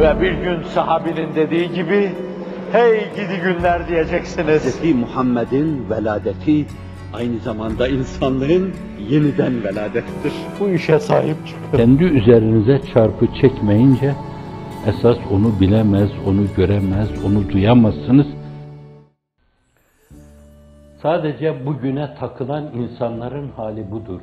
[0.00, 2.12] Ve bir gün sahabinin dediği gibi,
[2.72, 4.82] hey gidi günler diyeceksiniz.
[4.82, 4.94] Hz.
[4.94, 6.66] Muhammed'in veladeti
[7.12, 8.72] aynı zamanda insanlığın
[9.08, 10.32] yeniden veladettir.
[10.60, 11.76] Bu işe sahip çıkın.
[11.76, 14.14] Kendi üzerinize çarpı çekmeyince
[14.86, 18.26] esas onu bilemez, onu göremez, onu duyamazsınız.
[21.02, 24.20] Sadece bugüne takılan insanların hali budur.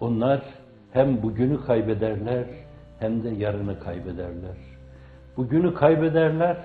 [0.00, 0.40] Onlar
[0.92, 2.44] hem bugünü kaybederler
[3.00, 4.56] hem de yarını kaybederler.
[5.36, 6.56] Bugünü kaybederler,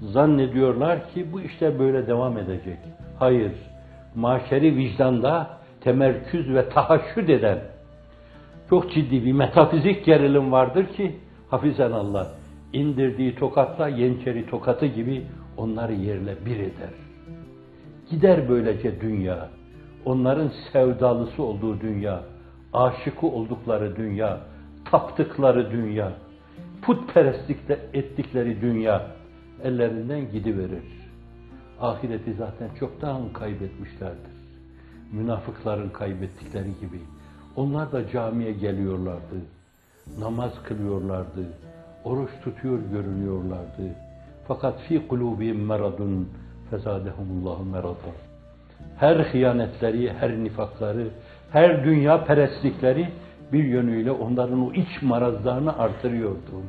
[0.00, 2.78] zannediyorlar ki bu işte böyle devam edecek.
[3.18, 3.52] Hayır,
[4.14, 5.50] maşeri vicdanda
[5.80, 7.58] temerküz ve tahaşşüd eden
[8.70, 11.16] çok ciddi bir metafizik gerilim vardır ki
[11.50, 12.26] hafizan Allah
[12.72, 16.94] indirdiği tokatla yençeri tokatı gibi onları yerle bir eder.
[18.10, 19.48] Gider böylece dünya.
[20.04, 22.20] Onların sevdalısı olduğu dünya,
[22.72, 24.40] aşıkı oldukları dünya,
[24.90, 26.12] taptıkları dünya,
[26.82, 29.06] putperestlikte ettikleri dünya
[29.62, 31.00] ellerinden gidiverir.
[31.80, 34.40] Ahireti zaten çoktan kaybetmişlerdir.
[35.12, 37.00] Münafıkların kaybettikleri gibi.
[37.56, 39.36] Onlar da camiye geliyorlardı.
[40.18, 41.46] Namaz kılıyorlardı.
[42.04, 43.94] Oruç tutuyor görünüyorlardı.
[44.48, 46.28] Fakat fi kulubihim meradun
[46.70, 48.10] fezadehumullahu merada.
[48.96, 51.08] Her hıyanetleri, her nifakları,
[51.52, 53.08] her dünya perestlikleri
[53.52, 56.62] bir yönüyle onların o iç marazlarını artırıyordu.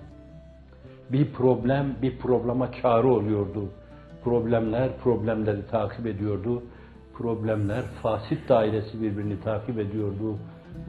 [1.12, 3.70] Bir problem, bir problema çağrı oluyordu.
[4.24, 6.64] Problemler problemleri takip ediyordu.
[7.14, 10.38] Problemler fasit dairesi birbirini takip ediyordu.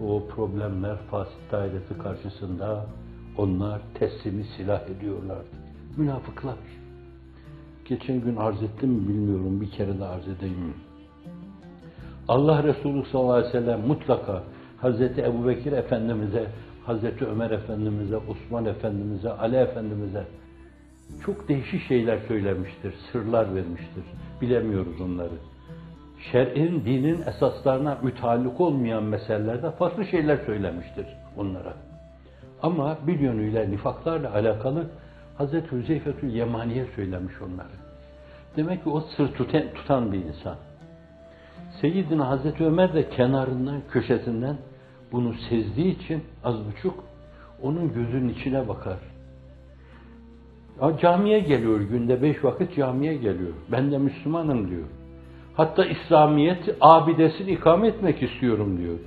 [0.04, 2.86] O problemler fasit dairesi karşısında
[3.38, 5.56] onlar teslimi silah ediyorlardı.
[5.96, 6.56] Münafıklar.
[7.88, 10.74] Geçen gün arz ettim mi bilmiyorum, bir kere de arz edeyim.
[12.28, 14.42] Allah Resulü sallallahu aleyhi ve sellem mutlaka
[14.82, 16.46] Hazreti Ebu Bekir Efendimiz'e,
[16.86, 20.24] Hazreti Ömer Efendimiz'e, Osman Efendimiz'e, Ali Efendimiz'e
[21.24, 24.04] çok değişik şeyler söylemiştir, sırlar vermiştir.
[24.40, 25.34] Bilemiyoruz onları.
[26.32, 31.74] Şer'in, dinin esaslarına müteallik olmayan meselelerde farklı şeyler söylemiştir onlara.
[32.62, 34.86] Ama bir yönüyle nifaklarla alakalı
[35.38, 37.76] Hazreti Hüzeyfetül Yemani'ye söylemiş onları.
[38.56, 40.56] Demek ki o sır tutan, tutan bir insan.
[41.80, 44.56] Seyyidina Hazreti Ömer de kenarından, köşesinden
[45.12, 47.04] bunu sezdiği için az buçuk
[47.62, 48.98] onun gözünün içine bakar.
[50.82, 53.52] Ya camiye geliyor, günde beş vakit camiye geliyor.
[53.72, 54.86] Ben de Müslümanım diyor.
[55.54, 58.98] Hatta İslamiyet abidesini ikame etmek istiyorum diyor.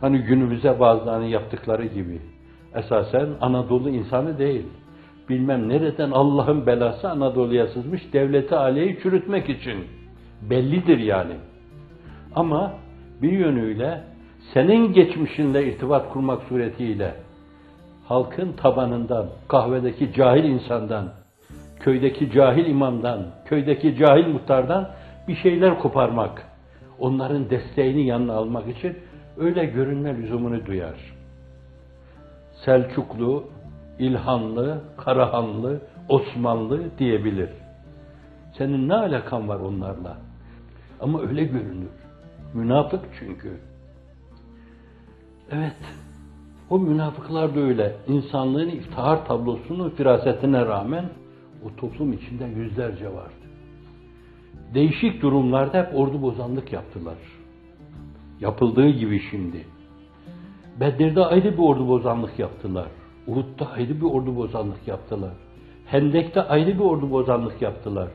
[0.00, 2.20] Hani günümüzde bazılarının yaptıkları gibi.
[2.74, 4.66] Esasen Anadolu insanı değil.
[5.28, 9.84] Bilmem nereden Allah'ın belası Anadolu'ya sızmış devleti aliyeyi çürütmek için.
[10.50, 11.34] Bellidir yani.
[12.34, 12.72] Ama
[13.22, 14.02] bir yönüyle
[14.54, 17.14] senin geçmişinle irtibat kurmak suretiyle
[18.08, 21.08] halkın tabanından, kahvedeki cahil insandan,
[21.80, 24.88] köydeki cahil imamdan, köydeki cahil muhtardan
[25.28, 26.46] bir şeyler koparmak,
[26.98, 28.98] onların desteğini yanına almak için
[29.38, 31.14] öyle görünme lüzumunu duyar.
[32.64, 33.44] Selçuklu,
[33.98, 37.50] İlhanlı, Karahanlı, Osmanlı diyebilir.
[38.58, 40.16] Senin ne alakan var onlarla?
[41.00, 41.90] Ama öyle görünür.
[42.54, 43.67] Münafık çünkü.
[45.52, 45.76] Evet,
[46.70, 47.96] o münafıklar da öyle.
[48.08, 51.04] İnsanlığın iftihar tablosunun firasetine rağmen
[51.64, 53.32] o toplum içinde yüzlerce vardı.
[54.74, 57.18] Değişik durumlarda hep ordu bozanlık yaptılar.
[58.40, 59.64] Yapıldığı gibi şimdi.
[60.80, 62.86] Bedir'de ayrı bir ordu bozanlık yaptılar.
[63.26, 65.32] Uhud'da ayrı bir ordu bozanlık yaptılar.
[65.86, 68.08] Hendek'te ayrı bir ordu bozanlık yaptılar.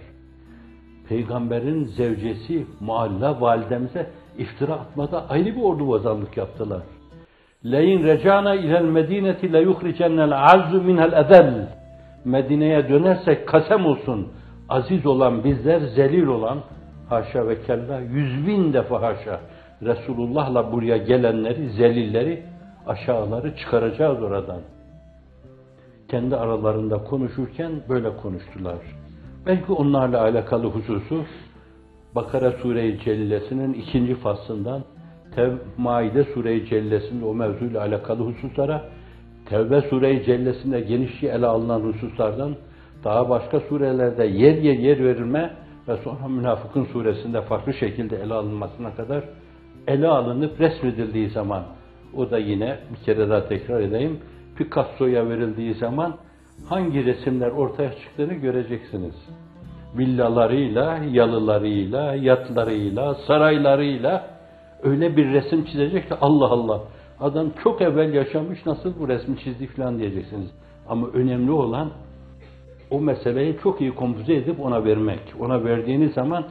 [1.10, 6.84] Peygamberin zevcesi Mualla validemize iftira atmada ayrı bir ordu bozanlık yaptılar.
[7.66, 11.68] Leyin recana ilel medineti le yuhricennel azzu minel ezel.
[12.26, 14.28] Medine'ye dönersek kasem olsun.
[14.70, 16.60] Aziz olan bizler, zelil olan
[17.10, 19.40] haşa ve kella yüz bin defa haşa.
[19.82, 22.44] Resulullah'la buraya gelenleri, zelilleri,
[22.88, 24.62] aşağıları çıkaracağız oradan.
[26.10, 28.78] Kendi aralarında konuşurken böyle konuştular.
[29.46, 31.26] Belki onlarla alakalı hususu
[32.16, 34.82] Bakara Sure-i Celilesi'nin ikinci faslından
[35.36, 38.84] Tev Maide Sure-i Cellesi'nde o mevzuyla alakalı hususlara,
[39.46, 42.56] Tevbe Sure-i Cellesi'nde genişçe ele alınan hususlardan
[43.04, 45.54] daha başka surelerde yer yer yer verilme
[45.88, 49.24] ve sonra Münafıkın suresinde farklı şekilde ele alınmasına kadar
[49.88, 51.64] ele alınıp resmedildiği zaman
[52.16, 54.20] o da yine bir kere daha tekrar edeyim
[54.58, 56.16] Picasso'ya verildiği zaman
[56.70, 59.16] hangi resimler ortaya çıktığını göreceksiniz.
[59.98, 64.33] Villalarıyla, yalılarıyla, yatlarıyla, saraylarıyla
[64.84, 66.82] öyle bir resim çizecek ki Allah Allah.
[67.20, 70.52] Adam çok evvel yaşamış nasıl bu resmi çizdi falan diyeceksiniz.
[70.90, 71.90] Ama önemli olan
[72.92, 75.20] o meseleyi çok iyi kompoze edip ona vermek.
[75.40, 76.46] Ona verdiğiniz zaman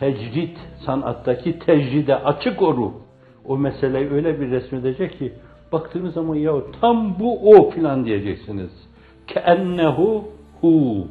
[0.00, 2.92] tecrit, sanattaki tecride açık oru.
[3.44, 5.32] O meseleyi öyle bir resmedecek ki
[5.72, 8.70] baktığınız zaman ya tam bu o filan diyeceksiniz.
[9.26, 10.24] Keennehu
[10.60, 11.06] hu.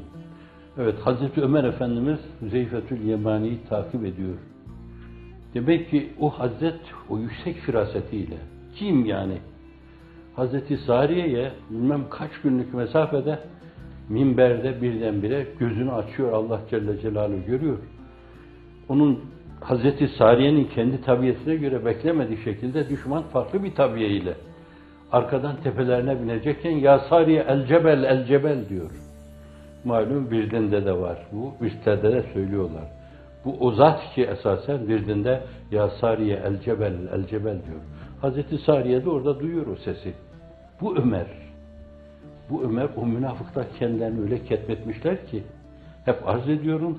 [0.77, 4.33] Evet Hazreti Ömer Efendimiz Zeyfetül Yemani'yi takip ediyor.
[5.53, 8.38] Demek ki o Hazret o yüksek firasetiyle
[8.75, 9.38] kim yani?
[10.36, 13.39] Hazreti Sariye'ye bilmem kaç günlük mesafede
[14.09, 17.77] minberde birdenbire gözünü açıyor Allah Celle Celaluhu görüyor.
[18.89, 19.19] Onun
[19.62, 24.33] Hazreti Sariye'nin kendi tabiatine göre beklemediği şekilde düşman farklı bir tabiiyle
[25.12, 28.92] arkadan tepelerine binecekken ya Sariye el cebel el cebel diyor.
[29.83, 33.00] Malum Birdin'de de var bu, üstlerde de söylüyorlar.
[33.46, 37.82] Bu o zat ki esasen Birdin'de ya Sariye el cebel el cebel diyor.
[38.22, 40.14] Hazreti Sariye de orada duyuyor o sesi.
[40.82, 41.28] Bu Ömer.
[42.50, 45.44] Bu Ömer o münafıklar kendilerini öyle ketmetmişler ki
[46.06, 46.98] hep arz ediyorum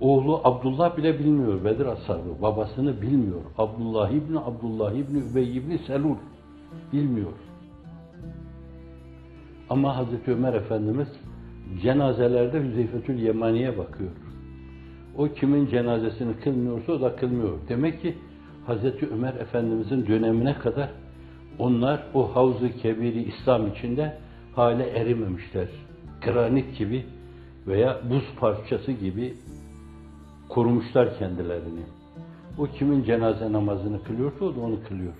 [0.00, 2.42] oğlu Abdullah bile bilmiyor Bedir ashabı.
[2.42, 3.40] Babasını bilmiyor.
[3.58, 6.16] Abdullah İbni Abdullah İbni Übey İbni Selul
[6.92, 7.32] bilmiyor.
[9.70, 11.08] Ama Hazreti Ömer Efendimiz
[11.82, 14.10] cenazelerde Hüzeyfetül Yemani'ye bakıyor.
[15.18, 17.58] O kimin cenazesini kılmıyorsa o da kılmıyor.
[17.68, 18.14] Demek ki
[18.66, 20.90] Hazreti Ömer Efendimizin dönemine kadar
[21.58, 24.16] onlar o havzu kebiri İslam içinde
[24.54, 25.68] hale erimemişler.
[26.24, 27.06] Granit gibi
[27.66, 29.34] veya buz parçası gibi
[30.48, 31.82] korumuşlar kendilerini.
[32.58, 35.12] O kimin cenaze namazını kılıyorsa o da onu kılıyor.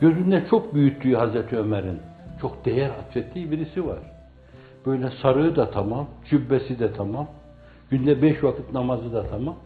[0.00, 1.98] Gözünde çok büyüttüğü Hazreti Ömer'in
[2.40, 3.98] çok değer atfettiği birisi var.
[4.86, 7.28] Böyle sarığı da tamam, cübbesi de tamam,
[7.90, 9.56] günde beş vakit namazı da tamam.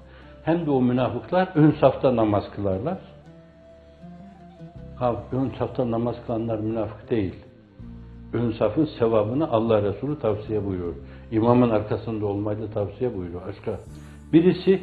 [0.44, 2.98] Hem de o münafıklar ön safta namaz kılarlar.
[4.96, 7.34] Ha, ön safta namaz kılanlar münafık değil.
[8.32, 10.94] Ön safın sevabını Allah Resulü tavsiye buyuruyor.
[11.30, 13.42] İmamın arkasında olmayı da tavsiye buyuruyor.
[13.46, 13.80] Başka.
[14.32, 14.80] Birisi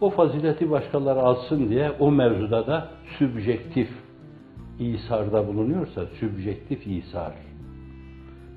[0.00, 2.88] o fazileti başkaları alsın diye o mevzuda da
[3.18, 3.88] sübjektif
[4.78, 7.32] İsar'da bulunuyorsa sübjektif İsar.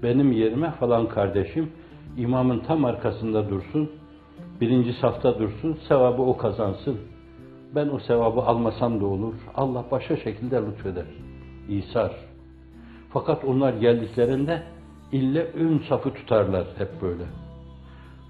[0.04, 1.72] Benim yerime falan kardeşim
[2.18, 3.90] imamın tam arkasında dursun,
[4.62, 6.98] birinci safta dursun, sevabı o kazansın.
[7.76, 9.34] Ben o sevabı almasam da olur.
[9.56, 11.06] Allah başka şekilde lütfeder.
[11.70, 12.12] İsar.
[13.14, 14.64] Fakat onlar geldiklerinde
[15.12, 17.24] ille ön safı tutarlar hep böyle.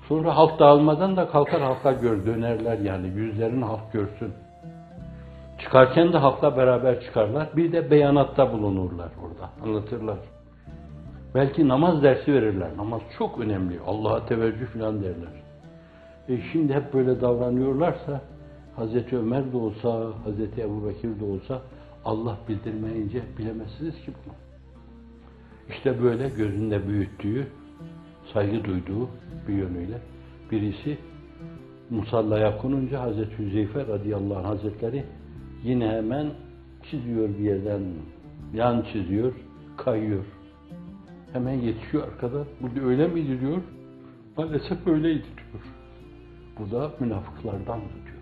[0.08, 4.34] Sonra halk dağılmadan da kalkar halka gör, dönerler yani yüzlerini halk görsün.
[5.60, 7.50] Çıkarken de halkla beraber çıkarlar.
[7.56, 9.50] Bir de beyanatta bulunurlar orada.
[9.64, 10.18] Anlatırlar.
[11.36, 12.78] Belki namaz dersi verirler.
[12.78, 13.80] Namaz çok önemli.
[13.88, 15.49] Allah'a teveccüh falan derler.
[16.30, 18.22] E şimdi hep böyle davranıyorlarsa
[18.76, 21.62] Hazreti Ömer de olsa, Hazreti Ebu Bekir de olsa
[22.06, 24.34] Allah bildirmeyince bilemezsiniz ki bunu.
[25.70, 27.48] İşte böyle gözünde büyüttüğü,
[28.34, 29.10] saygı duyduğu
[29.48, 29.98] bir yönüyle
[30.52, 30.98] birisi
[31.90, 35.04] musallaya konunca Hazreti Hüzeyfe radıyallahu anh hazretleri
[35.64, 36.28] yine hemen
[36.92, 37.82] çiziyor bir yerden
[38.54, 39.34] yan çiziyor,
[39.78, 40.26] kayıyor.
[41.34, 42.44] Hemen yetişiyor arkada.
[42.62, 43.62] Bu öyle miydi diyor.
[44.38, 45.79] Maalesef öyleydi diyor.
[46.60, 48.20] Bu da münafıklardan diyor.